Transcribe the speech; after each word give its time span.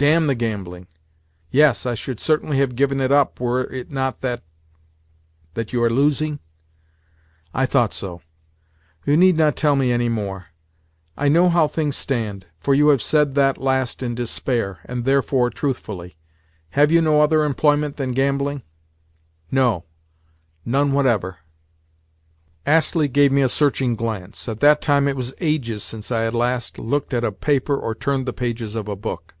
"Damn 0.00 0.28
the 0.28 0.36
gambling! 0.36 0.86
Yes, 1.50 1.84
I 1.84 1.94
should 1.96 2.20
certainly 2.20 2.58
have 2.58 2.76
given 2.76 3.00
it 3.00 3.10
up, 3.10 3.40
were 3.40 3.62
it 3.64 3.90
not 3.90 4.20
that—" 4.20 4.44
"That 5.54 5.72
you 5.72 5.82
are 5.82 5.90
losing? 5.90 6.38
I 7.52 7.66
thought 7.66 7.92
so. 7.92 8.20
You 9.04 9.16
need 9.16 9.36
not 9.36 9.56
tell 9.56 9.74
me 9.74 9.90
any 9.90 10.08
more. 10.08 10.50
I 11.16 11.26
know 11.26 11.48
how 11.48 11.66
things 11.66 11.96
stand, 11.96 12.46
for 12.60 12.76
you 12.76 12.90
have 12.90 13.02
said 13.02 13.34
that 13.34 13.58
last 13.58 14.00
in 14.00 14.14
despair, 14.14 14.78
and 14.84 15.04
therefore, 15.04 15.50
truthfully. 15.50 16.16
Have 16.70 16.92
you 16.92 17.00
no 17.00 17.20
other 17.20 17.42
employment 17.42 17.96
than 17.96 18.12
gambling?" 18.12 18.62
"No; 19.50 19.84
none 20.64 20.92
whatever." 20.92 21.38
Astley 22.64 23.08
gave 23.08 23.32
me 23.32 23.42
a 23.42 23.48
searching 23.48 23.96
glance. 23.96 24.48
At 24.48 24.60
that 24.60 24.80
time 24.80 25.08
it 25.08 25.16
was 25.16 25.34
ages 25.40 25.82
since 25.82 26.12
I 26.12 26.20
had 26.20 26.34
last 26.34 26.78
looked 26.78 27.12
at 27.12 27.24
a 27.24 27.32
paper 27.32 27.76
or 27.76 27.96
turned 27.96 28.26
the 28.26 28.32
pages 28.32 28.76
of 28.76 28.86
a 28.86 28.94
book. 28.94 29.34